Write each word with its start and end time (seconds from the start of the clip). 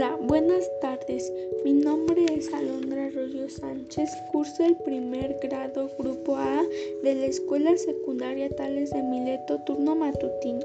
Hola, 0.00 0.16
buenas 0.16 0.64
tardes. 0.80 1.30
Mi 1.62 1.74
nombre 1.74 2.24
es 2.34 2.50
Alondra 2.54 3.04
Arroyo 3.04 3.50
Sánchez. 3.50 4.08
Curso 4.32 4.64
el 4.64 4.74
primer 4.76 5.36
grado 5.42 5.90
Grupo 5.98 6.36
A 6.36 6.62
de 7.02 7.14
la 7.16 7.26
Escuela 7.26 7.76
Secundaria 7.76 8.48
Tales 8.48 8.92
de 8.92 9.02
Mileto, 9.02 9.60
turno 9.66 9.94
matutino. 9.94 10.64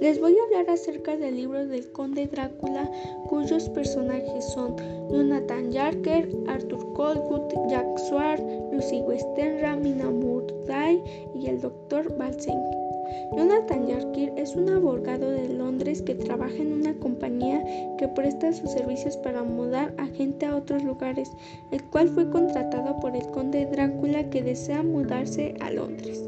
Les 0.00 0.20
voy 0.20 0.36
a 0.38 0.42
hablar 0.44 0.70
acerca 0.70 1.16
del 1.16 1.38
libro 1.38 1.66
del 1.66 1.90
Conde 1.90 2.28
Drácula, 2.28 2.88
cuyos 3.28 3.68
personajes 3.70 4.44
son 4.52 4.76
Jonathan 5.10 5.72
Yarker, 5.72 6.28
Arthur 6.46 6.92
Colwood, 6.92 7.68
Jack 7.68 7.98
Swart, 8.08 8.40
Lucy 8.70 9.00
Westenra, 9.00 9.74
Mina 9.74 10.08
Murday 10.08 11.02
y 11.34 11.48
el 11.48 11.60
Dr. 11.60 12.16
Balseng. 12.16 12.87
Jonathan 13.36 13.86
Yarkir 13.86 14.32
es 14.36 14.56
un 14.56 14.68
abogado 14.68 15.30
de 15.30 15.48
Londres 15.48 16.02
que 16.02 16.14
trabaja 16.14 16.56
en 16.56 16.72
una 16.72 16.94
compañía 16.94 17.64
que 17.98 18.08
presta 18.08 18.52
sus 18.52 18.70
servicios 18.70 19.16
para 19.18 19.42
mudar 19.42 19.94
a 19.98 20.06
gente 20.06 20.46
a 20.46 20.56
otros 20.56 20.82
lugares, 20.82 21.32
el 21.70 21.82
cual 21.84 22.08
fue 22.08 22.30
contratado 22.30 22.98
por 23.00 23.14
el 23.14 23.26
conde 23.28 23.66
Drácula 23.66 24.28
que 24.30 24.42
desea 24.42 24.82
mudarse 24.82 25.54
a 25.60 25.70
Londres. 25.70 26.24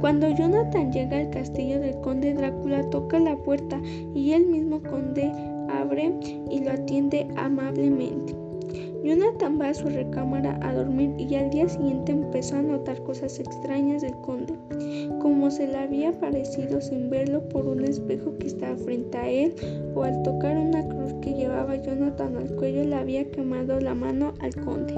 Cuando 0.00 0.28
Jonathan 0.28 0.92
llega 0.92 1.18
al 1.18 1.30
castillo 1.30 1.80
del 1.80 2.00
conde 2.00 2.34
Drácula 2.34 2.88
toca 2.90 3.18
la 3.18 3.36
puerta 3.36 3.80
y 4.14 4.32
el 4.32 4.46
mismo 4.46 4.82
conde 4.82 5.30
abre 5.68 6.12
y 6.50 6.60
lo 6.60 6.70
atiende 6.70 7.28
amablemente. 7.36 8.49
Jonathan 9.02 9.58
va 9.58 9.68
a 9.68 9.74
su 9.74 9.88
recámara 9.88 10.58
a 10.62 10.74
dormir 10.74 11.14
y 11.18 11.34
al 11.34 11.50
día 11.50 11.68
siguiente 11.68 12.12
empezó 12.12 12.56
a 12.56 12.62
notar 12.62 13.02
cosas 13.02 13.38
extrañas 13.38 14.02
del 14.02 14.14
conde, 14.20 14.54
como 15.20 15.50
se 15.50 15.66
le 15.66 15.78
había 15.78 16.12
parecido 16.12 16.80
sin 16.80 17.08
verlo 17.08 17.48
por 17.48 17.66
un 17.66 17.84
espejo 17.84 18.36
que 18.38 18.48
estaba 18.48 18.76
frente 18.76 19.16
a 19.18 19.28
él 19.28 19.54
o 19.94 20.02
al 20.02 20.22
tocar 20.22 20.56
una 20.58 20.86
cruz 20.86 21.14
que 21.22 21.34
llevaba 21.34 21.76
Jonathan 21.76 22.36
al 22.36 22.54
cuello 22.56 22.84
le 22.84 22.94
había 22.94 23.30
quemado 23.30 23.80
la 23.80 23.94
mano 23.94 24.34
al 24.40 24.54
conde. 24.56 24.94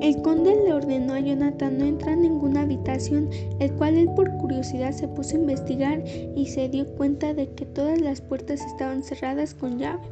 El 0.00 0.22
conde 0.22 0.54
le 0.64 0.72
ordenó 0.72 1.14
a 1.14 1.20
Jonathan 1.20 1.76
no 1.76 1.84
entrar 1.84 2.12
en 2.12 2.22
ninguna 2.22 2.60
habitación, 2.60 3.28
el 3.58 3.72
cual 3.72 3.96
él 3.96 4.08
por 4.14 4.30
curiosidad 4.38 4.92
se 4.92 5.08
puso 5.08 5.34
a 5.34 5.40
investigar 5.40 6.04
y 6.36 6.46
se 6.46 6.68
dio 6.68 6.86
cuenta 6.94 7.34
de 7.34 7.48
que 7.48 7.66
todas 7.66 8.00
las 8.00 8.20
puertas 8.20 8.64
estaban 8.64 9.02
cerradas 9.02 9.54
con 9.54 9.78
llave. 9.78 10.02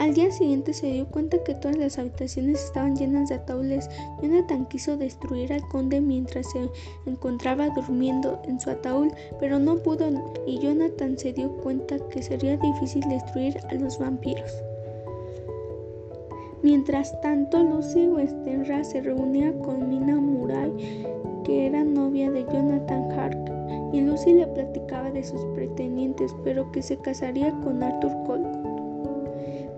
Al 0.00 0.14
día 0.14 0.30
siguiente 0.30 0.72
se 0.72 0.90
dio 0.90 1.06
cuenta 1.08 1.44
que 1.44 1.54
todas 1.54 1.76
las 1.76 1.98
habitaciones 1.98 2.64
estaban 2.64 2.96
llenas 2.96 3.28
de 3.28 3.34
ataúdes. 3.34 3.86
Jonathan 4.22 4.64
quiso 4.64 4.96
destruir 4.96 5.52
al 5.52 5.60
conde 5.68 6.00
mientras 6.00 6.50
se 6.52 6.70
encontraba 7.04 7.68
durmiendo 7.68 8.40
en 8.44 8.58
su 8.58 8.70
ataúd, 8.70 9.08
pero 9.38 9.58
no 9.58 9.76
pudo 9.76 10.06
y 10.46 10.58
Jonathan 10.58 11.18
se 11.18 11.34
dio 11.34 11.50
cuenta 11.56 11.98
que 12.08 12.22
sería 12.22 12.56
difícil 12.56 13.02
destruir 13.10 13.58
a 13.68 13.74
los 13.74 13.98
vampiros. 13.98 14.50
Mientras 16.62 17.20
tanto, 17.20 17.62
Lucy 17.62 18.08
Westenra 18.08 18.82
se 18.82 19.02
reunía 19.02 19.52
con 19.58 19.86
Mina 19.86 20.16
Murray, 20.16 21.04
que 21.44 21.66
era 21.66 21.84
novia 21.84 22.30
de 22.30 22.44
Jonathan 22.44 23.12
Hark, 23.12 23.92
y 23.92 24.00
Lucy 24.00 24.32
le 24.32 24.46
platicaba 24.46 25.10
de 25.10 25.22
sus 25.22 25.44
pretendientes, 25.54 26.34
pero 26.42 26.72
que 26.72 26.80
se 26.80 26.96
casaría 26.96 27.50
con 27.60 27.82
Arthur 27.82 28.12
Cole. 28.26 28.59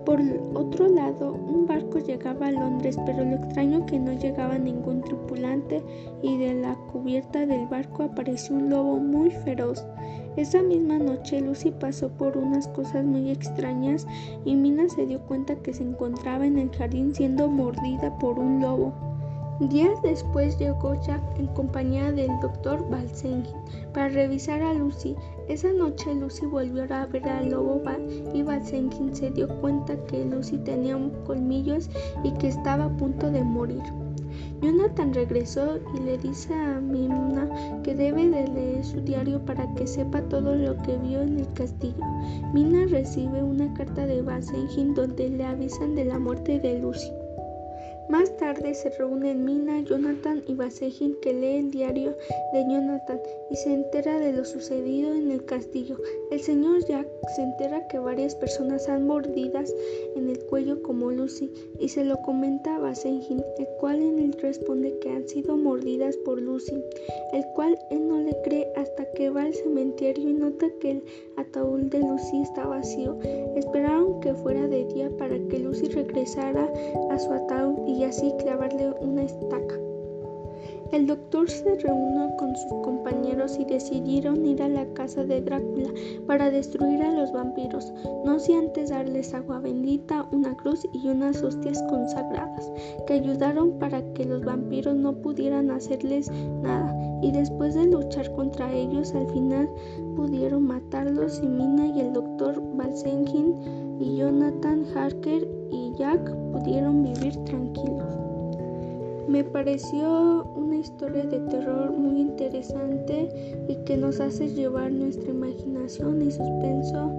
Por 0.05 0.19
otro 0.53 0.89
lado, 0.89 1.33
un 1.33 1.65
barco 1.65 1.99
llegaba 1.99 2.47
a 2.47 2.51
Londres, 2.51 2.97
pero 3.05 3.23
lo 3.23 3.35
extraño 3.35 3.85
que 3.85 3.97
no 3.97 4.11
llegaba 4.13 4.57
ningún 4.57 5.01
tripulante 5.01 5.81
y 6.21 6.37
de 6.37 6.55
la 6.55 6.75
cubierta 6.91 7.45
del 7.45 7.67
barco 7.67 8.03
apareció 8.03 8.55
un 8.55 8.69
lobo 8.69 8.97
muy 8.97 9.31
feroz. 9.31 9.85
Esa 10.35 10.61
misma 10.61 10.97
noche 10.97 11.39
Lucy 11.39 11.71
pasó 11.71 12.09
por 12.09 12.37
unas 12.37 12.67
cosas 12.69 13.05
muy 13.05 13.29
extrañas 13.29 14.05
y 14.43 14.55
Mina 14.55 14.89
se 14.89 15.05
dio 15.05 15.21
cuenta 15.21 15.55
que 15.55 15.73
se 15.73 15.83
encontraba 15.83 16.45
en 16.45 16.57
el 16.57 16.69
jardín 16.71 17.15
siendo 17.15 17.47
mordida 17.47 18.17
por 18.19 18.39
un 18.39 18.59
lobo. 18.59 19.12
Días 19.59 20.01
después 20.01 20.57
llegó 20.57 20.99
Jack 21.01 21.21
en 21.37 21.45
compañía 21.47 22.11
del 22.11 22.31
doctor 22.41 22.89
Balsengin 22.89 23.55
para 23.93 24.09
revisar 24.09 24.61
a 24.63 24.73
Lucy. 24.73 25.15
Esa 25.47 25.71
noche 25.71 26.15
Lucy 26.15 26.47
volvió 26.47 26.83
a 26.91 27.05
ver 27.05 27.29
al 27.29 27.51
lobo 27.51 27.81
y 28.33 28.41
Balsengin 28.41 29.15
se 29.15 29.29
dio 29.29 29.47
cuenta 29.61 29.95
que 30.05 30.25
Lucy 30.25 30.57
tenía 30.57 30.97
colmillos 31.25 31.89
y 32.23 32.31
que 32.33 32.47
estaba 32.47 32.85
a 32.85 32.97
punto 32.97 33.29
de 33.29 33.43
morir. 33.43 33.83
Jonathan 34.61 35.13
regresó 35.13 35.77
y 35.93 35.99
le 35.99 36.17
dice 36.17 36.53
a 36.53 36.79
Mimna 36.79 37.47
que 37.83 37.93
debe 37.93 38.29
de 38.29 38.47
leer 38.47 38.83
su 38.83 39.01
diario 39.01 39.45
para 39.45 39.71
que 39.75 39.85
sepa 39.85 40.21
todo 40.23 40.55
lo 40.55 40.77
que 40.77 40.97
vio 40.97 41.21
en 41.21 41.39
el 41.39 41.53
castillo. 41.53 42.03
Mina 42.53 42.85
recibe 42.87 43.43
una 43.43 43.71
carta 43.75 44.07
de 44.07 44.21
Balsengin 44.21 44.95
donde 44.95 45.29
le 45.29 45.45
avisan 45.45 45.93
de 45.95 46.05
la 46.05 46.17
muerte 46.17 46.59
de 46.59 46.79
Lucy. 46.79 47.11
Más 48.09 48.35
tarde 48.37 48.73
se 48.73 48.89
reúnen 48.89 49.45
Mina, 49.45 49.81
Jonathan 49.81 50.43
y 50.47 50.55
Basejin 50.55 51.15
que 51.21 51.33
lee 51.33 51.57
el 51.57 51.71
diario 51.71 52.15
de 52.51 52.63
Jonathan 52.63 53.19
y 53.49 53.55
se 53.55 53.73
entera 53.73 54.19
de 54.19 54.33
lo 54.33 54.43
sucedido 54.45 55.13
en 55.13 55.31
el 55.31 55.45
castillo. 55.45 55.97
El 56.29 56.41
señor 56.41 56.85
Jack 56.85 57.07
se 57.35 57.41
entera 57.41 57.87
que 57.87 57.99
varias 57.99 58.35
personas 58.35 58.89
han 58.89 59.07
mordidas 59.07 59.73
en 60.15 60.29
el 60.29 60.39
cuello 60.45 60.83
como 60.83 61.11
Lucy 61.11 61.51
y 61.79 61.89
se 61.89 62.03
lo 62.03 62.17
comenta 62.21 62.75
a 62.75 62.79
Basejin, 62.79 63.43
el 63.57 63.67
cual 63.79 64.01
en 64.01 64.19
él 64.19 64.33
responde 64.41 64.97
que 64.99 65.09
han 65.09 65.27
sido 65.27 65.55
mordidas 65.57 66.17
por 66.17 66.41
Lucy, 66.41 66.75
el 67.31 67.45
cual 67.55 67.77
él 67.89 68.07
no 68.07 68.19
le 68.19 68.35
cree 68.43 68.67
hasta 68.75 69.05
que 69.13 69.29
va 69.29 69.43
al 69.43 69.53
cementerio 69.53 70.29
y 70.29 70.33
nota 70.33 70.67
que 70.79 70.91
el 70.91 71.03
ataúd 71.37 71.81
de 71.83 71.99
Lucy 71.99 72.41
está 72.41 72.65
vacío. 72.65 73.17
Esperaron 73.55 74.19
que 74.19 74.33
fuera 74.33 74.67
de 74.67 74.85
día 74.85 75.09
para 75.17 75.37
que 75.47 75.59
Lucy 75.59 75.87
regresara 75.87 76.71
a 77.09 77.19
su 77.19 77.31
ataúd 77.31 77.87
así 78.01 78.33
clavarle 78.39 78.91
una 79.01 79.23
estaca. 79.23 79.82
El 80.93 81.07
doctor 81.07 81.49
se 81.49 81.73
reunió 81.79 82.35
con 82.37 82.55
sus 82.55 82.71
compañeros 82.83 83.57
y 83.59 83.65
decidieron 83.65 84.45
ir 84.45 84.61
a 84.61 84.69
la 84.69 84.85
casa 84.93 85.23
de 85.23 85.41
Drácula 85.41 85.89
para 86.27 86.51
destruir 86.51 87.01
a 87.01 87.11
los 87.11 87.33
vampiros, 87.33 87.91
no 88.23 88.37
sin 88.37 88.57
antes 88.57 88.91
darles 88.91 89.33
agua 89.33 89.57
bendita, 89.57 90.27
una 90.31 90.55
cruz 90.55 90.87
y 90.93 91.07
unas 91.07 91.41
hostias 91.41 91.81
consagradas, 91.89 92.71
que 93.07 93.13
ayudaron 93.13 93.79
para 93.79 94.03
que 94.13 94.25
los 94.25 94.45
vampiros 94.45 94.95
no 94.95 95.15
pudieran 95.15 95.71
hacerles 95.71 96.29
nada. 96.61 96.95
Y 97.23 97.31
después 97.31 97.73
de 97.73 97.87
luchar 97.87 98.31
contra 98.35 98.71
ellos, 98.71 99.15
al 99.15 99.27
final 99.31 99.67
pudieron 100.15 100.67
matarlos 100.67 101.41
y 101.43 101.47
Mina 101.47 101.87
y 101.87 102.01
el 102.01 102.13
doctor 102.13 102.61
Balsengin 102.75 103.97
y 103.99 104.17
Jonathan 104.17 104.85
Harker 104.93 105.47
y 105.71 105.91
Jack 105.97 106.31
pudieron 106.51 107.01
vivir 107.01 107.35
tranquilos. 107.45 108.32
Me 109.27 109.43
pareció 109.43 110.43
una 110.55 110.77
historia 110.77 111.23
de 111.23 111.39
terror 111.39 111.91
muy 111.91 112.19
interesante 112.19 113.29
y 113.67 113.75
que 113.85 113.97
nos 113.97 114.19
hace 114.19 114.49
llevar 114.49 114.91
nuestra 114.91 115.29
imaginación 115.29 116.21
y 116.21 116.31
suspenso 116.31 117.11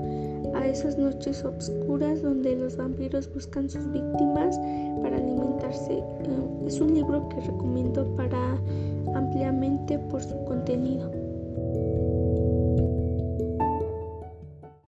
a 0.54 0.66
esas 0.66 0.98
noches 0.98 1.44
oscuras 1.44 2.22
donde 2.22 2.56
los 2.56 2.76
vampiros 2.76 3.32
buscan 3.32 3.68
sus 3.68 3.90
víctimas 3.90 4.58
para 5.02 5.16
alimentarse. 5.16 5.94
Eh, 5.94 6.04
es 6.66 6.80
un 6.80 6.94
libro 6.94 7.28
que 7.30 7.40
recomiendo 7.40 8.04
para 8.16 8.58
ampliamente 9.14 9.98
por 9.98 10.22
su 10.22 10.36
contenido. 10.44 11.10